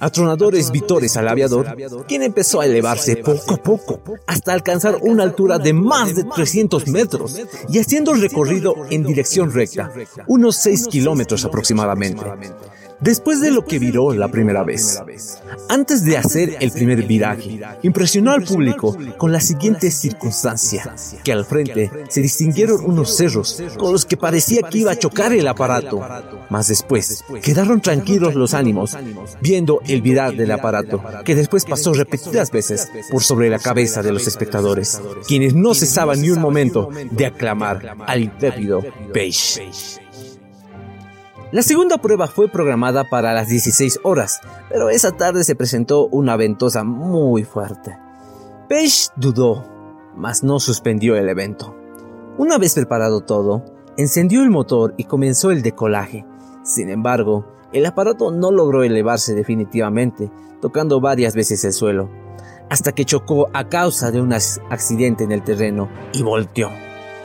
atronadores 0.00 0.70
vitores 0.70 1.16
al 1.16 1.28
aviador, 1.28 1.76
quien 2.06 2.22
empezó 2.22 2.60
a 2.60 2.66
elevarse 2.66 3.16
poco 3.16 3.54
a 3.54 3.56
poco 3.56 4.00
hasta 4.26 4.52
alcanzar 4.52 4.96
una 5.02 5.22
altura 5.22 5.58
de 5.58 5.72
más 5.72 6.14
de 6.14 6.24
300 6.24 6.88
metros 6.88 7.40
y 7.68 7.78
haciendo 7.78 8.12
el 8.12 8.20
recorrido 8.20 8.74
en 8.90 9.04
dirección 9.04 9.52
recta, 9.52 9.92
unos 10.26 10.56
6 10.56 10.88
kilómetros 10.88 11.44
aproximadamente 11.44 12.24
después 13.04 13.40
de 13.40 13.50
lo 13.50 13.66
que 13.66 13.78
viró 13.78 14.14
la 14.14 14.28
primera 14.28 14.64
vez. 14.64 15.02
Antes 15.68 16.04
de 16.04 16.16
hacer 16.16 16.56
el 16.60 16.72
primer 16.72 17.02
viraje, 17.02 17.60
impresionó 17.82 18.32
al 18.32 18.44
público 18.44 18.96
con 19.18 19.30
la 19.30 19.40
siguiente 19.40 19.90
circunstancia, 19.90 20.94
que 21.22 21.32
al 21.32 21.44
frente 21.44 21.90
se 22.08 22.22
distinguieron 22.22 22.82
unos 22.82 23.14
cerros 23.14 23.62
con 23.78 23.92
los 23.92 24.06
que 24.06 24.16
parecía 24.16 24.62
que 24.62 24.78
iba 24.78 24.92
a 24.92 24.98
chocar 24.98 25.34
el 25.34 25.46
aparato. 25.46 26.00
Mas 26.48 26.68
después 26.68 27.22
quedaron 27.42 27.82
tranquilos 27.82 28.34
los 28.34 28.54
ánimos 28.54 28.96
viendo 29.42 29.80
el 29.86 30.00
virar 30.00 30.34
del 30.34 30.50
aparato, 30.50 31.02
que 31.24 31.34
después 31.34 31.66
pasó 31.66 31.92
repetidas 31.92 32.50
veces 32.50 32.88
por 33.10 33.22
sobre 33.22 33.50
la 33.50 33.58
cabeza 33.58 34.02
de 34.02 34.12
los 34.12 34.26
espectadores, 34.26 35.00
quienes 35.28 35.54
no 35.54 35.74
cesaban 35.74 36.22
ni 36.22 36.30
un 36.30 36.40
momento 36.40 36.88
de 37.10 37.26
aclamar 37.26 37.96
al 38.06 38.22
intrépido 38.22 38.82
Page. 39.12 40.03
La 41.54 41.62
segunda 41.62 41.98
prueba 41.98 42.26
fue 42.26 42.48
programada 42.48 43.04
para 43.08 43.32
las 43.32 43.46
16 43.46 44.00
horas, 44.02 44.40
pero 44.68 44.90
esa 44.90 45.12
tarde 45.12 45.44
se 45.44 45.54
presentó 45.54 46.08
una 46.08 46.36
ventosa 46.36 46.82
muy 46.82 47.44
fuerte. 47.44 47.96
Page 48.68 49.10
dudó, 49.14 49.64
mas 50.16 50.42
no 50.42 50.58
suspendió 50.58 51.14
el 51.14 51.28
evento. 51.28 51.72
Una 52.38 52.58
vez 52.58 52.74
preparado 52.74 53.20
todo, 53.20 53.64
encendió 53.96 54.42
el 54.42 54.50
motor 54.50 54.94
y 54.96 55.04
comenzó 55.04 55.52
el 55.52 55.62
decolaje. 55.62 56.26
Sin 56.64 56.90
embargo, 56.90 57.46
el 57.72 57.86
aparato 57.86 58.32
no 58.32 58.50
logró 58.50 58.82
elevarse 58.82 59.36
definitivamente, 59.36 60.32
tocando 60.60 61.00
varias 61.00 61.36
veces 61.36 61.64
el 61.64 61.72
suelo, 61.72 62.10
hasta 62.68 62.90
que 62.90 63.04
chocó 63.04 63.48
a 63.52 63.68
causa 63.68 64.10
de 64.10 64.20
un 64.20 64.32
accidente 64.32 65.22
en 65.22 65.30
el 65.30 65.44
terreno 65.44 65.88
y 66.12 66.24
volteó. 66.24 66.70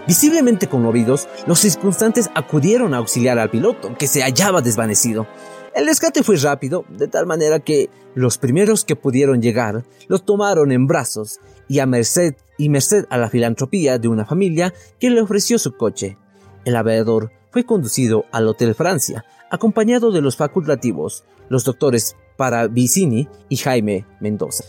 Visiblemente 0.10 0.66
conmovidos, 0.66 1.28
los 1.46 1.60
circunstantes 1.60 2.32
acudieron 2.34 2.96
a 2.96 2.98
auxiliar 2.98 3.38
al 3.38 3.52
piloto, 3.52 3.96
que 3.96 4.08
se 4.08 4.24
hallaba 4.24 4.60
desvanecido. 4.60 5.28
El 5.76 5.86
rescate 5.86 6.24
fue 6.24 6.36
rápido, 6.38 6.84
de 6.90 7.08
tal 7.08 7.28
manera 7.28 7.60
que 7.60 7.92
los 8.16 8.40
primeros 8.40 8.86
que 8.86 8.96
pudieron 8.96 9.40
llegar 9.40 9.84
los 10.08 10.26
tomaron 10.26 10.72
en 10.72 10.88
brazos 10.88 11.40
y 11.68 11.78
a 11.78 11.86
merced 11.86 12.34
y 12.58 12.70
merced 12.70 13.06
a 13.12 13.20
la 13.20 13.30
filantropía 13.30 14.00
de 14.00 14.08
una 14.08 14.26
familia 14.26 14.74
que 15.00 15.12
le 15.12 15.22
ofreció 15.22 15.60
su 15.60 15.78
coche. 15.78 16.18
El 16.66 16.76
aviador 16.76 17.32
fue 17.52 17.64
conducido 17.64 18.26
al 18.32 18.48
Hotel 18.48 18.74
Francia, 18.74 19.26
acompañado 19.52 20.12
de 20.12 20.22
los 20.22 20.36
facultativos, 20.36 21.24
los 21.50 21.66
doctores 21.66 22.16
Paravicini 22.36 23.28
y 23.48 23.58
Jaime 23.58 24.08
Mendoza. 24.20 24.64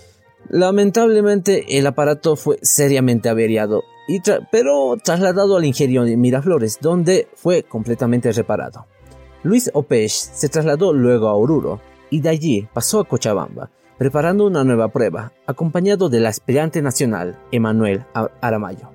Lamentablemente 0.51 1.79
el 1.79 1.87
aparato 1.87 2.37
fue 2.37 2.59
seriamente 2.61 3.31
averiado 3.31 3.85
pero 4.51 4.97
trasladado 5.03 5.57
al 5.57 5.65
ingenio 5.65 6.05
de 6.05 6.17
Miraflores, 6.17 6.79
donde 6.81 7.29
fue 7.35 7.63
completamente 7.63 8.33
reparado. 8.33 8.87
Luis 9.43 9.71
Opech 9.73 10.11
se 10.11 10.49
trasladó 10.49 10.93
luego 10.93 11.29
a 11.29 11.35
Oruro 11.35 11.81
y 12.11 12.21
de 12.21 12.29
allí 12.29 12.69
pasó 12.73 13.01
a 13.01 13.05
Cochabamba, 13.05 13.71
preparando 13.97 14.47
una 14.47 14.65
nueva 14.65 14.89
prueba, 14.89 15.33
acompañado 15.47 16.09
del 16.09 16.27
aspirante 16.27 16.83
nacional 16.83 17.39
Emanuel 17.53 18.05
Aramayo. 18.41 18.91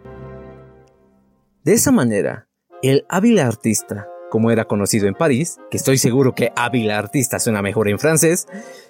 De 1.63 1.73
esa 1.73 1.91
manera, 1.91 2.47
el 2.83 3.05
hábil 3.09 3.39
artista, 3.39 4.07
como 4.29 4.51
era 4.51 4.65
conocido 4.65 5.07
en 5.07 5.13
París, 5.13 5.59
que 5.71 5.77
estoy 5.77 5.97
seguro 5.97 6.35
que 6.35 6.51
hábil 6.55 6.91
artista 6.91 7.39
suena 7.39 7.61
mejor 7.61 7.87
en 7.89 7.97
francés, 7.97 8.47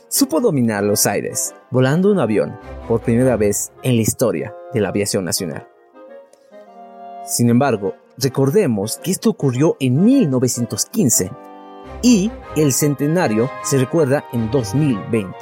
supo 0.10 0.42
dominar 0.42 0.84
los 0.84 1.06
aires, 1.06 1.54
volando 1.72 2.12
un 2.12 2.20
avión 2.20 2.58
por 2.88 3.02
primera 3.02 3.38
vez 3.38 3.72
en 3.84 3.96
la 3.96 4.02
historia 4.02 4.56
de 4.74 4.82
la 4.82 4.90
aviación 4.90 5.24
nacional. 5.24 5.68
Sin 7.26 7.50
embargo, 7.50 7.96
recordemos 8.18 8.98
que 8.98 9.12
esto 9.12 9.32
ocurrió 9.32 9.78
en 9.80 10.04
1915 10.04 11.32
y 12.04 12.32
el 12.56 12.72
centenario 12.72 13.50
se 13.64 13.80
recuerda 13.80 14.26
en 14.32 14.52
2020. 14.52 15.36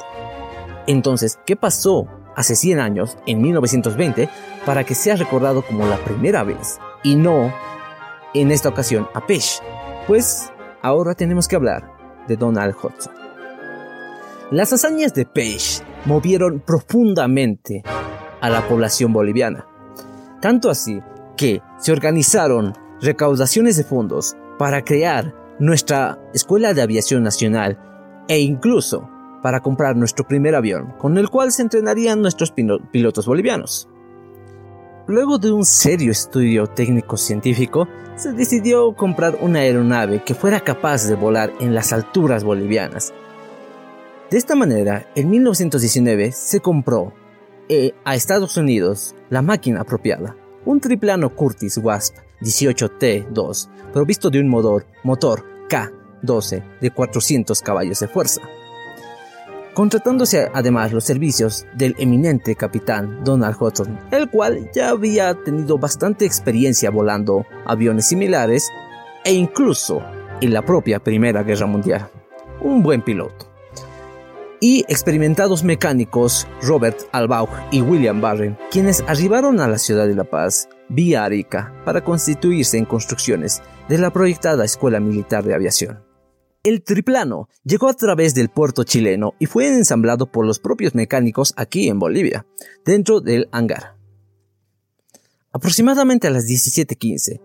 Entonces, 0.87 1.39
¿qué 1.45 1.55
pasó 1.55 2.07
hace 2.35 2.55
100 2.55 2.79
años, 2.79 3.17
en 3.25 3.41
1920, 3.41 4.29
para 4.65 4.85
que 4.85 4.95
sea 4.95 5.17
recordado 5.17 5.61
como 5.61 5.85
la 5.85 5.97
primera 5.97 6.43
vez 6.43 6.79
y 7.03 7.15
no 7.15 7.53
en 8.33 8.51
esta 8.51 8.69
ocasión 8.69 9.07
a 9.13 9.25
Pesh? 9.25 9.59
Pues 10.07 10.51
ahora 10.81 11.15
tenemos 11.15 11.49
que 11.49 11.57
hablar 11.57 11.91
de 12.27 12.37
Donald 12.37 12.75
Hudson. 12.81 13.13
Las 14.51 14.71
hazañas 14.71 15.13
de 15.13 15.25
Page 15.25 15.83
movieron 16.05 16.61
profundamente 16.61 17.83
a 18.39 18.49
la 18.49 18.67
población 18.67 19.11
boliviana, 19.11 19.65
tanto 20.41 20.69
así 20.69 21.01
que 21.37 21.61
se 21.77 21.91
organizaron 21.91 22.73
recaudaciones 23.01 23.77
de 23.77 23.83
fondos 23.83 24.35
para 24.57 24.83
crear 24.83 25.33
nuestra 25.59 26.19
Escuela 26.33 26.73
de 26.73 26.81
Aviación 26.81 27.23
Nacional 27.23 27.79
e 28.27 28.39
incluso 28.39 29.09
para 29.41 29.59
comprar 29.59 29.95
nuestro 29.95 30.25
primer 30.25 30.55
avión, 30.55 30.93
con 30.97 31.17
el 31.17 31.29
cual 31.29 31.51
se 31.51 31.61
entrenarían 31.61 32.21
nuestros 32.21 32.51
pilotos 32.51 33.25
bolivianos. 33.25 33.89
Luego 35.05 35.37
de 35.37 35.51
un 35.51 35.65
serio 35.65 36.11
estudio 36.11 36.67
técnico-científico, 36.67 37.89
se 38.15 38.31
decidió 38.31 38.95
comprar 38.95 39.37
una 39.41 39.59
aeronave 39.59 40.23
que 40.23 40.33
fuera 40.33 40.61
capaz 40.61 41.07
de 41.07 41.15
volar 41.15 41.51
en 41.59 41.75
las 41.75 41.91
alturas 41.91 42.43
bolivianas. 42.45 43.13
De 44.31 44.37
esta 44.37 44.55
manera, 44.55 45.05
en 45.15 45.29
1919 45.29 46.31
se 46.31 46.61
compró 46.61 47.13
eh, 47.67 47.93
a 48.05 48.15
Estados 48.15 48.55
Unidos 48.55 49.13
la 49.29 49.41
máquina 49.41 49.81
apropiada, 49.81 50.37
un 50.65 50.79
triplano 50.79 51.35
Curtis 51.35 51.77
Wasp 51.77 52.15
18T2 52.41 53.69
provisto 53.91 54.29
de 54.29 54.39
un 54.39 54.47
motor, 54.47 54.85
motor 55.03 55.43
K12 55.69 56.79
de 56.79 56.91
400 56.91 57.61
caballos 57.61 57.99
de 57.99 58.07
fuerza. 58.07 58.41
Contratándose 59.73 60.49
además 60.53 60.93
los 60.93 61.03
servicios 61.03 61.65
del 61.75 61.95
eminente 61.97 62.55
capitán 62.55 63.23
Donald 63.23 63.55
Hudson, 63.59 63.99
el 64.11 64.29
cual 64.29 64.69
ya 64.73 64.89
había 64.89 65.33
tenido 65.43 65.77
bastante 65.77 66.25
experiencia 66.25 66.91
volando 66.91 67.45
aviones 67.65 68.07
similares 68.07 68.69
e 69.25 69.33
incluso 69.33 70.03
en 70.41 70.53
la 70.53 70.61
propia 70.61 70.99
Primera 70.99 71.43
Guerra 71.43 71.65
Mundial. 71.65 72.09
Un 72.61 72.83
buen 72.83 73.01
piloto 73.01 73.52
y 74.63 74.85
experimentados 74.87 75.65
mecánicos 75.65 76.47
Robert 76.61 76.97
Albauch 77.11 77.49
y 77.69 77.81
William 77.81 78.21
Barren, 78.21 78.57
quienes 78.71 79.01
arribaron 79.07 79.59
a 79.59 79.67
la 79.67 79.77
ciudad 79.77 80.07
de 80.07 80.15
La 80.15 80.23
Paz 80.23 80.69
vía 80.87 81.25
Arica 81.25 81.73
para 81.83 82.01
constituirse 82.01 82.77
en 82.77 82.85
construcciones 82.85 83.61
de 83.89 83.97
la 83.97 84.13
proyectada 84.13 84.63
Escuela 84.63 85.01
Militar 85.01 85.43
de 85.43 85.53
Aviación. 85.53 86.05
El 86.63 86.81
triplano 86.81 87.49
llegó 87.65 87.89
a 87.89 87.93
través 87.93 88.35
del 88.35 88.47
puerto 88.47 88.85
chileno 88.85 89.33
y 89.37 89.47
fue 89.47 89.67
ensamblado 89.67 90.31
por 90.31 90.45
los 90.45 90.59
propios 90.59 90.95
mecánicos 90.95 91.53
aquí 91.57 91.89
en 91.89 91.99
Bolivia, 91.99 92.45
dentro 92.85 93.19
del 93.19 93.49
hangar. 93.51 93.97
Aproximadamente 95.51 96.27
a 96.27 96.31
las 96.31 96.45
17:15 96.47 97.41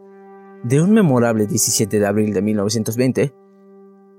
de 0.63 0.81
un 0.81 0.93
memorable 0.93 1.49
17 1.49 1.99
de 1.99 2.07
abril 2.07 2.33
de 2.33 2.43
1920, 2.43 3.35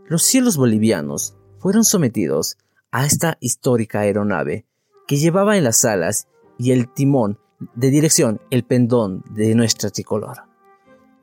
los 0.05 0.21
cielos 0.21 0.57
bolivianos 0.57 1.37
fueron 1.59 1.85
sometidos 1.85 2.57
a 2.91 3.05
esta 3.05 3.37
histórica 3.39 4.01
aeronave 4.01 4.65
que 5.07 5.17
llevaba 5.17 5.57
en 5.57 5.63
las 5.63 5.85
alas 5.85 6.27
y 6.57 6.71
el 6.71 6.91
timón 6.91 7.39
de 7.75 7.89
dirección 7.89 8.39
el 8.49 8.63
pendón 8.63 9.23
de 9.31 9.53
nuestra 9.55 9.89
tricolor. 9.89 10.43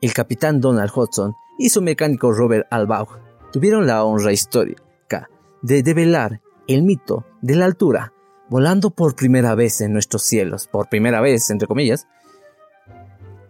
El 0.01 0.13
capitán 0.13 0.61
Donald 0.61 0.91
Hudson 0.95 1.33
y 1.57 1.69
su 1.69 1.81
mecánico 1.81 2.31
Robert 2.31 2.67
Albauch 2.69 3.09
tuvieron 3.51 3.87
la 3.87 4.03
honra 4.03 4.31
histórica 4.31 5.29
de 5.61 5.83
develar 5.83 6.41
el 6.67 6.83
mito 6.83 7.25
de 7.41 7.55
la 7.55 7.65
altura, 7.65 8.13
volando 8.49 8.91
por 8.91 9.15
primera 9.15 9.55
vez 9.55 9.81
en 9.81 9.93
nuestros 9.93 10.23
cielos, 10.23 10.67
por 10.67 10.89
primera 10.89 11.21
vez, 11.21 11.49
entre 11.49 11.67
comillas. 11.67 12.07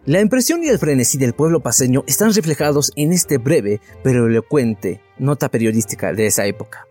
La 0.05 0.21
impresión 0.21 0.63
y 0.63 0.69
el 0.69 0.79
frenesí 0.79 1.17
del 1.17 1.33
pueblo 1.33 1.61
paseño 1.61 2.03
están 2.07 2.33
reflejados 2.33 2.93
en 2.95 3.11
este 3.11 3.37
breve 3.39 3.81
pero 4.03 4.27
elocuente 4.27 5.01
nota 5.17 5.49
periodística 5.49 6.13
de 6.13 6.27
esa 6.27 6.45
época. 6.45 6.87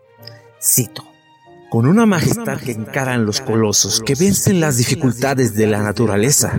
Cito. 0.61 1.16
Con 1.69 1.85
una 1.85 2.05
majestad 2.05 2.59
que 2.59 2.71
encaran 2.71 3.25
los 3.25 3.41
colosos, 3.41 4.01
que 4.01 4.15
vencen 4.15 4.61
las 4.61 4.77
dificultades 4.77 5.53
de 5.53 5.67
la 5.67 5.83
naturaleza, 5.83 6.57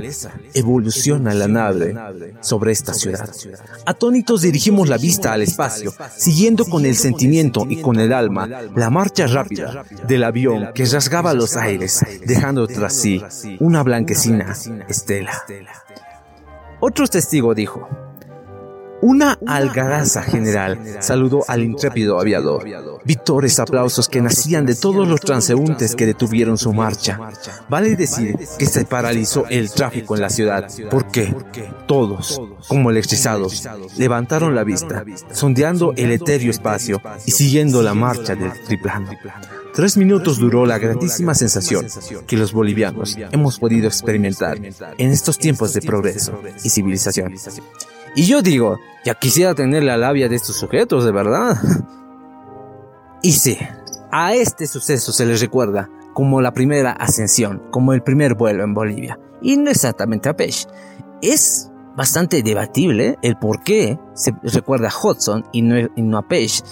evoluciona 0.53 1.33
la 1.33 1.49
nave 1.49 1.97
sobre 2.41 2.73
esta 2.73 2.93
ciudad. 2.93 3.31
Atónitos 3.87 4.43
dirigimos 4.43 4.89
la 4.89 4.99
vista 4.99 5.33
al 5.33 5.43
espacio, 5.43 5.95
siguiendo 6.15 6.67
con 6.67 6.85
el 6.85 6.97
sentimiento 6.97 7.67
y 7.69 7.81
con 7.81 7.99
el 7.99 8.13
alma 8.13 8.47
la 8.75 8.91
marcha 8.91 9.27
rápida 9.27 9.85
del 10.07 10.25
avión 10.25 10.69
que 10.75 10.85
rasgaba 10.85 11.33
los 11.33 11.57
aires, 11.57 12.05
dejando 12.27 12.67
tras 12.67 12.93
sí 12.93 13.23
una 13.61 13.83
blanquecina 13.83 14.55
estela. 14.89 15.33
Otro 16.81 17.07
testigo 17.09 17.55
dijo, 17.55 17.89
una 19.01 19.39
algaraza 19.47 20.23
general 20.23 20.99
saludó 21.01 21.45
al 21.49 21.63
intrépido 21.63 22.21
aviador. 22.21 22.65
Victores 23.05 23.59
aplausos 23.59 24.09
que 24.09 24.21
nacían 24.21 24.67
de 24.67 24.75
todos 24.75 25.07
los 25.07 25.21
transeúntes 25.21 25.95
que 25.95 26.07
detuvieron 26.07 26.59
su 26.59 26.73
marcha. 26.73 27.19
Vale 27.69 27.97
decir 27.97 28.37
que 28.59 28.67
se 28.67 28.85
paralizó 28.85 29.47
el 29.49 29.71
tráfico 29.71 30.15
en 30.15 30.23
la 30.23 30.31
ciudad, 30.31 30.69
porque 30.91 31.35
todos, 31.87 32.41
como 32.67 32.91
electrizados, 32.91 33.69
levantaron 33.97 34.55
la 34.55 34.65
vista, 34.65 35.05
sondeando 35.33 35.93
el 35.97 36.13
etéreo 36.13 36.51
espacio 36.51 37.01
y 37.27 37.31
siguiendo 37.31 37.83
la 37.83 37.95
marcha 37.95 38.35
del 38.35 38.53
triplano. 38.65 39.11
Tres 39.75 39.97
minutos 39.97 40.39
duró 40.39 40.67
la 40.67 40.79
gratísima 40.79 41.35
sensación 41.35 41.87
que 42.27 42.37
los 42.37 42.53
bolivianos 42.53 43.17
hemos 43.31 43.61
podido 43.61 43.87
experimentar 43.87 44.59
en 44.59 45.11
estos 45.11 45.39
tiempos 45.39 45.73
de 45.73 45.83
progreso 45.83 46.41
y 46.65 46.71
civilización. 46.71 47.35
Y 48.15 48.25
yo 48.25 48.43
digo, 48.43 48.79
ya 49.05 49.15
quisiera 49.15 49.55
tener 49.55 49.85
la 49.85 49.97
labia 49.97 50.29
de 50.29 50.37
estos 50.37 50.57
sujetos, 50.57 51.05
de 51.05 51.13
verdad. 51.13 51.57
Y 53.21 53.33
sí, 53.33 53.59
a 54.13 54.33
este 54.35 54.69
suceso 54.69 55.13
se 55.13 55.27
les 55.27 55.41
recuerda 55.41 55.91
como 56.15 56.41
la 56.41 56.53
primera 56.53 56.93
ascensión, 56.93 57.63
como 57.71 57.93
el 57.93 58.03
primer 58.03 58.35
vuelo 58.35 58.65
en 58.65 58.75
Bolivia. 58.75 59.19
Y 59.43 59.57
no 59.57 59.71
exactamente 59.71 60.29
a 60.29 60.37
Page. 60.37 60.67
Es 61.21 61.71
bastante 61.97 62.43
debatible 62.43 63.19
el 63.23 63.37
por 63.37 63.63
qué 63.63 63.99
se 64.15 64.35
recuerda 64.43 64.89
a 64.89 65.07
Hudson 65.07 65.45
y 65.53 65.63
no, 65.63 66.19
a 66.19 66.23
Page. 66.23 66.63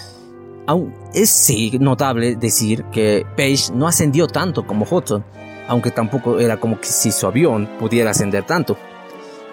Aún 0.67 0.93
es 1.13 1.29
sí 1.29 1.77
notable 1.79 2.35
decir 2.35 2.83
que 2.91 3.25
Page 3.35 3.73
no 3.73 3.87
ascendió 3.87 4.27
tanto 4.27 4.65
como 4.65 4.85
Hudson, 4.89 5.23
aunque 5.67 5.91
tampoco 5.91 6.39
era 6.39 6.59
como 6.59 6.79
que 6.79 6.87
si 6.87 7.11
su 7.11 7.27
avión 7.27 7.69
pudiera 7.79 8.11
ascender 8.11 8.45
tanto. 8.45 8.77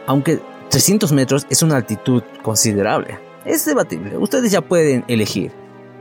Aunque 0.07 0.41
300 0.71 1.12
metros 1.12 1.47
es 1.50 1.62
una 1.62 1.76
altitud 1.76 2.23
considerable. 2.42 3.18
Es 3.44 3.64
debatible. 3.64 4.16
Ustedes 4.16 4.50
ya 4.50 4.62
pueden 4.62 5.04
elegir 5.09 5.52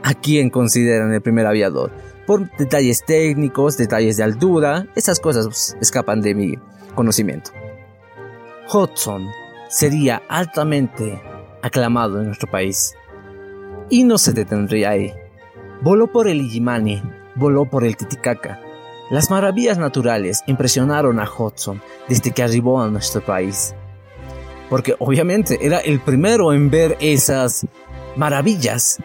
a 0.02 0.14
quién 0.14 0.50
consideran 0.50 1.12
el 1.12 1.20
primer 1.20 1.46
aviador. 1.46 1.90
Por 2.26 2.50
detalles 2.56 3.04
técnicos, 3.04 3.76
detalles 3.76 4.16
de 4.16 4.24
altura, 4.24 4.86
esas 4.94 5.20
cosas 5.20 5.46
pues, 5.46 5.76
escapan 5.80 6.20
de 6.20 6.34
mi 6.34 6.54
conocimiento. 6.94 7.50
Hudson 8.72 9.28
sería 9.68 10.22
altamente 10.28 11.20
aclamado 11.62 12.20
en 12.20 12.26
nuestro 12.26 12.50
país. 12.50 12.94
Y 13.90 14.04
no 14.04 14.16
se 14.18 14.32
detendría 14.32 14.90
ahí. 14.90 15.12
Voló 15.82 16.10
por 16.10 16.28
el 16.28 16.40
Illimani, 16.40 17.02
voló 17.34 17.68
por 17.68 17.84
el 17.84 17.96
Titicaca. 17.96 18.60
Las 19.10 19.30
maravillas 19.30 19.76
naturales 19.76 20.42
impresionaron 20.46 21.20
a 21.20 21.28
Hudson 21.30 21.82
desde 22.08 22.30
que 22.30 22.42
arribó 22.42 22.80
a 22.80 22.88
nuestro 22.88 23.22
país 23.22 23.74
porque 24.74 24.96
obviamente 24.98 25.64
era 25.64 25.78
el 25.78 26.00
primero 26.00 26.52
en 26.52 26.68
ver 26.68 26.96
esas 26.98 27.64
maravillas 28.16 28.98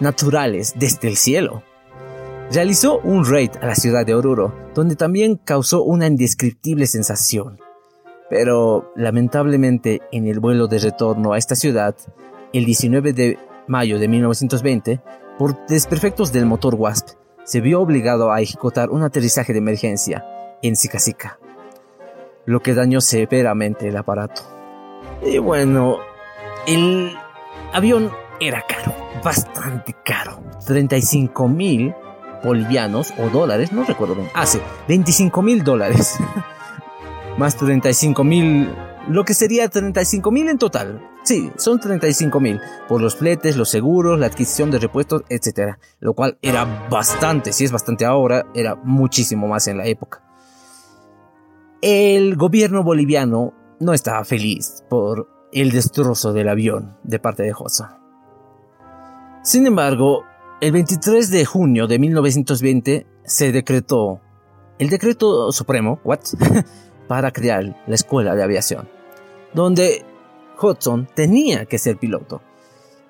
naturales 0.00 0.74
desde 0.74 1.06
el 1.06 1.16
cielo. 1.16 1.62
Realizó 2.50 2.98
un 2.98 3.24
raid 3.24 3.52
a 3.62 3.66
la 3.66 3.76
ciudad 3.76 4.04
de 4.04 4.16
Oruro, 4.16 4.52
donde 4.74 4.96
también 4.96 5.36
causó 5.36 5.84
una 5.84 6.08
indescriptible 6.08 6.88
sensación. 6.88 7.60
Pero 8.28 8.90
lamentablemente 8.96 10.00
en 10.10 10.26
el 10.26 10.40
vuelo 10.40 10.66
de 10.66 10.80
retorno 10.80 11.34
a 11.34 11.38
esta 11.38 11.54
ciudad, 11.54 11.94
el 12.52 12.64
19 12.64 13.12
de 13.12 13.38
mayo 13.68 13.96
de 14.00 14.08
1920, 14.08 15.00
por 15.38 15.66
desperfectos 15.68 16.32
del 16.32 16.46
motor 16.46 16.74
WASP, 16.74 17.10
se 17.44 17.60
vio 17.60 17.80
obligado 17.80 18.32
a 18.32 18.40
ejecutar 18.40 18.90
un 18.90 19.04
aterrizaje 19.04 19.52
de 19.52 19.60
emergencia 19.60 20.26
en 20.62 20.74
Sica, 20.74 21.38
lo 22.44 22.58
que 22.58 22.74
dañó 22.74 23.00
severamente 23.00 23.86
el 23.86 23.96
aparato. 23.96 24.59
Y 25.22 25.38
bueno, 25.38 25.98
el 26.66 27.16
avión 27.72 28.10
era 28.40 28.62
caro, 28.62 28.94
bastante 29.22 29.94
caro. 30.04 30.42
35 30.66 31.48
mil 31.48 31.94
bolivianos 32.42 33.12
o 33.18 33.28
dólares, 33.28 33.72
no 33.72 33.84
recuerdo 33.84 34.14
bien. 34.14 34.28
Hace 34.34 34.58
ah, 34.58 34.84
25 34.88 35.42
mil 35.42 35.62
dólares. 35.62 36.16
Más 37.38 37.56
35 37.56 38.24
mil, 38.24 38.68
lo 39.08 39.24
que 39.24 39.34
sería 39.34 39.68
35 39.68 40.30
mil 40.30 40.48
en 40.48 40.58
total. 40.58 41.06
Sí, 41.22 41.52
son 41.56 41.78
35 41.78 42.40
mil 42.40 42.60
por 42.88 43.00
los 43.00 43.16
fletes, 43.16 43.56
los 43.56 43.68
seguros, 43.68 44.18
la 44.18 44.26
adquisición 44.26 44.70
de 44.70 44.78
repuestos, 44.78 45.22
etc. 45.28 45.76
Lo 46.00 46.14
cual 46.14 46.38
era 46.40 46.64
bastante, 46.90 47.52
si 47.52 47.64
es 47.64 47.72
bastante 47.72 48.04
ahora, 48.04 48.46
era 48.54 48.74
muchísimo 48.76 49.46
más 49.46 49.68
en 49.68 49.78
la 49.78 49.86
época. 49.86 50.22
El 51.82 52.36
gobierno 52.36 52.82
boliviano 52.82 53.54
no 53.80 53.94
estaba 53.94 54.24
feliz 54.24 54.84
por 54.88 55.28
el 55.52 55.72
destrozo 55.72 56.32
del 56.32 56.48
avión 56.48 56.96
de 57.02 57.18
parte 57.18 57.42
de 57.42 57.52
Hudson. 57.52 57.88
Sin 59.42 59.66
embargo, 59.66 60.24
el 60.60 60.72
23 60.72 61.30
de 61.30 61.44
junio 61.44 61.86
de 61.86 61.98
1920 61.98 63.06
se 63.24 63.52
decretó 63.52 64.20
el 64.78 64.90
decreto 64.90 65.50
supremo, 65.50 66.00
what, 66.04 66.20
para 67.08 67.32
crear 67.32 67.82
la 67.86 67.94
escuela 67.94 68.34
de 68.34 68.42
aviación, 68.42 68.88
donde 69.54 70.04
Hudson 70.60 71.08
tenía 71.14 71.64
que 71.64 71.78
ser 71.78 71.96
piloto. 71.96 72.42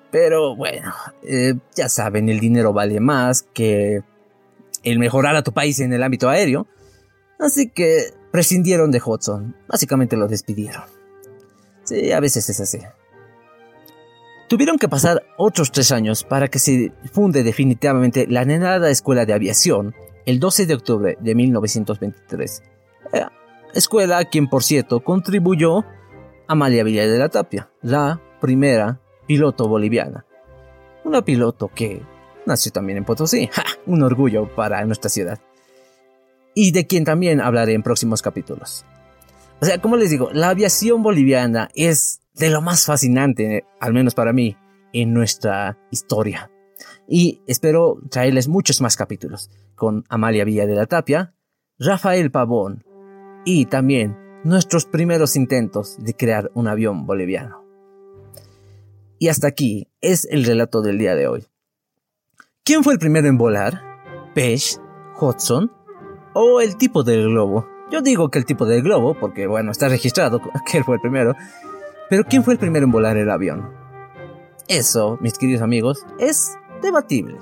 Pero 0.09 0.55
bueno, 0.55 0.93
eh, 1.23 1.55
ya 1.75 1.87
saben, 1.87 2.29
el 2.29 2.39
dinero 2.39 2.73
vale 2.73 2.99
más 2.99 3.43
que 3.43 4.01
el 4.83 4.99
mejorar 4.99 5.35
a 5.35 5.43
tu 5.43 5.53
país 5.53 5.79
en 5.79 5.93
el 5.93 6.03
ámbito 6.03 6.29
aéreo, 6.29 6.67
así 7.39 7.69
que 7.69 8.13
prescindieron 8.31 8.91
de 8.91 9.01
Hudson, 9.05 9.55
básicamente 9.67 10.15
lo 10.15 10.27
despidieron. 10.27 10.83
Sí, 11.83 12.11
a 12.11 12.19
veces 12.19 12.49
es 12.49 12.59
así. 12.59 12.79
Tuvieron 14.47 14.77
que 14.77 14.89
pasar 14.89 15.23
otros 15.37 15.71
tres 15.71 15.91
años 15.91 16.23
para 16.23 16.47
que 16.47 16.59
se 16.59 16.91
funde 17.13 17.43
definitivamente 17.43 18.27
la 18.27 18.41
anhelada 18.41 18.89
Escuela 18.89 19.25
de 19.25 19.33
Aviación 19.33 19.95
el 20.25 20.39
12 20.39 20.65
de 20.65 20.73
octubre 20.73 21.17
de 21.19 21.35
1923. 21.35 22.63
Eh, 23.13 23.25
escuela 23.73 24.17
a 24.17 24.25
quien, 24.25 24.47
por 24.49 24.63
cierto, 24.63 24.99
contribuyó 25.01 25.85
Amalia 26.47 26.83
Villa 26.83 27.07
de 27.07 27.17
la 27.17 27.29
Tapia, 27.29 27.69
la 27.81 28.21
primera 28.39 28.99
piloto 29.25 29.67
boliviana. 29.67 30.25
Una 31.05 31.23
piloto 31.23 31.69
que 31.73 32.01
nació 32.45 32.71
también 32.71 32.97
en 32.97 33.05
Potosí. 33.05 33.49
Un 33.85 34.03
orgullo 34.03 34.53
para 34.53 34.83
nuestra 34.85 35.09
ciudad 35.09 35.39
y 36.53 36.71
de 36.71 36.87
quien 36.87 37.05
también 37.05 37.41
hablaré 37.41 37.73
en 37.73 37.83
próximos 37.83 38.21
capítulos. 38.21 38.85
O 39.61 39.65
sea, 39.65 39.79
como 39.79 39.95
les 39.95 40.09
digo, 40.09 40.29
la 40.33 40.49
aviación 40.49 41.03
boliviana 41.03 41.69
es 41.75 42.21
de 42.33 42.49
lo 42.49 42.61
más 42.61 42.85
fascinante, 42.85 43.65
al 43.79 43.93
menos 43.93 44.15
para 44.15 44.33
mí, 44.33 44.57
en 44.93 45.13
nuestra 45.13 45.77
historia. 45.91 46.51
Y 47.07 47.41
espero 47.47 47.97
traerles 48.09 48.47
muchos 48.47 48.81
más 48.81 48.95
capítulos 48.95 49.49
con 49.75 50.03
Amalia 50.09 50.45
Villa 50.45 50.65
de 50.65 50.75
la 50.75 50.85
Tapia, 50.85 51.33
Rafael 51.77 52.31
Pavón 52.31 52.83
y 53.45 53.65
también 53.65 54.17
nuestros 54.43 54.85
primeros 54.85 55.35
intentos 55.35 55.97
de 55.99 56.15
crear 56.15 56.51
un 56.53 56.67
avión 56.67 57.05
boliviano. 57.05 57.63
Y 59.19 59.27
hasta 59.27 59.47
aquí 59.47 59.87
es 60.01 60.27
el 60.31 60.45
relato 60.45 60.81
del 60.81 60.97
día 60.97 61.15
de 61.15 61.27
hoy. 61.27 61.45
¿Quién 62.63 62.83
fue 62.83 62.93
el 62.93 62.99
primero 62.99 63.27
en 63.27 63.37
volar? 63.37 63.81
Page, 64.33 64.77
Hudson, 65.19 65.71
o 66.33 66.61
el 66.61 66.77
tipo 66.77 67.03
del 67.03 67.29
globo. 67.29 67.67
Yo 67.91 68.01
digo 68.01 68.29
que 68.29 68.39
el 68.39 68.45
tipo 68.45 68.65
del 68.65 68.81
globo, 68.81 69.15
porque 69.19 69.47
bueno, 69.47 69.71
está 69.71 69.89
registrado 69.89 70.41
que 70.65 70.77
él 70.77 70.83
fue 70.83 70.95
el 70.95 71.01
primero. 71.01 71.35
Pero 72.09 72.23
¿quién 72.23 72.43
fue 72.43 72.53
el 72.53 72.59
primero 72.59 72.85
en 72.85 72.91
volar 72.91 73.17
el 73.17 73.29
avión? 73.29 73.69
Eso, 74.67 75.17
mis 75.21 75.37
queridos 75.37 75.61
amigos, 75.61 76.05
es 76.19 76.57
debatible. 76.81 77.37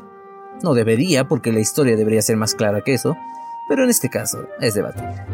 No 0.63 0.73
debería, 0.73 1.27
porque 1.27 1.51
la 1.51 1.59
historia 1.59 1.95
debería 1.95 2.21
ser 2.21 2.37
más 2.37 2.55
clara 2.55 2.81
que 2.81 2.93
eso, 2.93 3.15
pero 3.67 3.83
en 3.83 3.89
este 3.89 4.09
caso 4.09 4.47
es 4.59 4.73
debatible. 4.73 5.25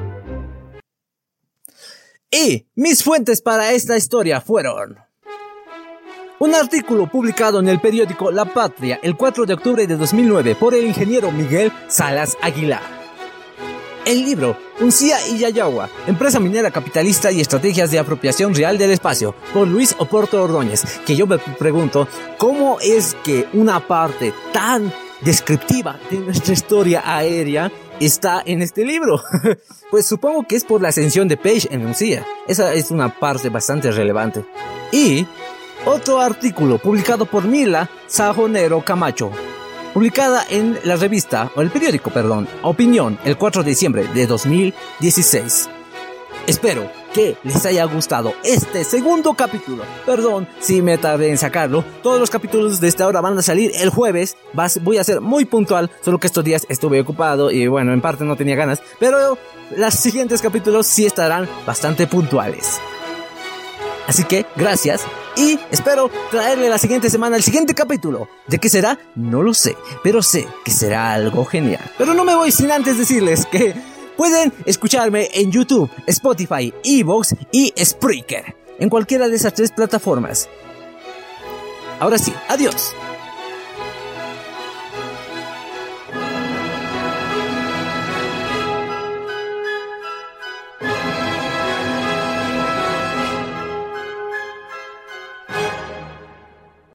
Y 2.32 2.68
mis 2.76 3.04
fuentes 3.04 3.42
para 3.42 3.72
esta 3.72 3.96
historia 3.96 4.42
fueron 4.42 4.98
un 6.40 6.54
artículo 6.54 7.10
publicado 7.10 7.60
en 7.60 7.70
el 7.70 7.80
periódico 7.80 8.30
La 8.32 8.46
Patria 8.46 9.00
el 9.02 9.16
4 9.16 9.46
de 9.46 9.54
octubre 9.54 9.88
de 9.88 9.96
2009 9.96 10.56
por 10.56 10.76
el 10.76 10.86
ingeniero 10.86 11.32
Miguel 11.32 11.72
Salas 11.88 12.38
Aguilar. 12.42 12.95
El 14.06 14.24
libro 14.24 14.56
Uncía 14.80 15.18
y 15.28 15.40
Yayagua, 15.40 15.90
empresa 16.06 16.40
minera 16.40 16.70
capitalista 16.70 17.32
y 17.32 17.42
estrategias 17.42 17.90
de 17.90 18.00
apropiación 18.00 18.54
real 18.54 18.78
del 18.78 18.92
espacio, 18.92 19.34
por 19.54 19.68
Luis 19.68 19.96
Oporto 19.98 20.44
Ordóñez, 20.44 20.84
que 21.06 21.16
yo 21.16 21.26
me 21.26 21.40
pregunto, 21.40 22.08
¿cómo 22.38 22.78
es 22.82 23.16
que 23.24 23.48
una 23.54 23.80
parte 23.88 24.32
tan 24.54 24.94
descriptiva 25.22 26.00
de 26.12 26.20
nuestra 26.20 26.54
historia 26.54 27.02
aérea 27.04 27.72
está 28.00 28.44
en 28.46 28.62
este 28.62 28.86
libro. 28.86 29.22
pues 29.92 30.06
supongo 30.06 30.44
que 30.48 30.56
es 30.56 30.64
por 30.64 30.82
la 30.82 30.90
ascensión 30.90 31.28
de 31.28 31.38
Page 31.38 31.68
en 31.72 31.86
Lucía. 31.86 32.26
Esa 32.48 32.74
es 32.74 32.92
una 32.92 33.20
parte 33.20 33.50
bastante 33.50 33.92
relevante. 33.92 34.46
Y 34.92 35.26
otro 35.86 36.20
artículo 36.20 36.78
publicado 36.78 37.26
por 37.26 37.46
Mila 37.46 37.90
Sajonero 38.08 38.84
Camacho, 38.84 39.32
publicada 39.96 40.46
en 40.50 40.78
la 40.84 40.98
revista, 40.98 41.50
o 41.56 41.62
el 41.62 41.72
periódico, 41.72 42.10
perdón, 42.10 42.50
Opinión, 42.64 43.18
el 43.24 43.38
4 43.38 43.64
de 43.64 43.70
diciembre 43.70 44.06
de 44.14 44.28
2016. 44.28 45.70
Espero 46.48 46.92
que 47.14 47.38
les 47.44 47.66
haya 47.66 47.86
gustado 47.86 48.34
este 48.44 48.84
segundo 48.84 49.36
capítulo. 49.36 49.84
Perdón 50.06 50.50
si 50.60 50.82
me 50.82 50.98
tardé 50.98 51.30
en 51.30 51.38
sacarlo. 51.38 51.86
Todos 52.04 52.20
los 52.20 52.30
capítulos 52.30 52.82
de 52.82 52.90
esta 52.90 53.08
hora 53.08 53.22
van 53.22 53.38
a 53.38 53.42
salir 53.42 53.72
el 53.76 53.90
jueves. 53.90 54.36
voy 54.82 54.98
a 54.98 55.04
ser 55.06 55.22
muy 55.22 55.46
puntual, 55.46 55.90
solo 56.02 56.20
que 56.20 56.28
estos 56.28 56.44
días 56.44 56.66
estuve 56.68 57.00
ocupado 57.00 57.50
y 57.50 57.68
bueno, 57.68 57.94
en 57.94 58.02
parte 58.02 58.26
no 58.26 58.36
tenía 58.36 58.58
ganas. 58.58 58.82
Pero 59.00 59.38
los 59.78 59.94
siguientes 59.94 60.42
capítulos 60.42 60.88
sí 60.88 61.06
estarán 61.06 61.48
bastante 61.66 62.06
puntuales. 62.06 62.82
Así 64.08 64.24
que 64.24 64.46
gracias 64.56 65.02
y 65.36 65.60
espero 65.72 66.12
traerle 66.32 66.70
la 66.70 66.78
siguiente 66.78 67.10
semana 67.10 67.36
el 67.36 67.44
siguiente 67.44 67.74
capítulo. 67.74 68.30
¿De 68.48 68.60
qué 68.60 68.70
será? 68.70 69.00
No 69.16 69.42
lo 69.42 69.54
sé, 69.54 69.76
pero 70.04 70.22
sé 70.22 70.48
que 70.64 70.72
será 70.72 71.14
algo 71.14 71.46
genial. 71.46 71.92
Pero 71.98 72.14
no 72.14 72.24
me 72.24 72.36
voy 72.36 72.52
sin 72.52 72.72
antes 72.72 72.98
decirles 72.98 73.46
que 73.48 73.74
Pueden 74.16 74.54
escucharme 74.66 75.30
en 75.34 75.52
YouTube, 75.52 75.90
Spotify, 76.08 76.74
Evox 76.84 77.36
y 77.52 77.74
Spreaker, 77.78 78.56
en 78.80 78.90
cualquiera 78.90 79.28
de 79.28 79.36
esas 79.36 79.54
tres 79.54 79.72
plataformas. 79.72 80.48
Ahora 82.00 82.18
sí, 82.18 82.34
adiós. 82.48 82.94